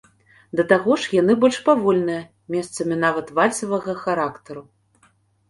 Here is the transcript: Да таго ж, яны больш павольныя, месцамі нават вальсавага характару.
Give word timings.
Да 0.59 0.63
таго 0.71 0.95
ж, 1.03 1.11
яны 1.21 1.35
больш 1.43 1.59
павольныя, 1.67 2.23
месцамі 2.57 2.99
нават 3.05 3.27
вальсавага 3.37 3.97
характару. 4.03 4.67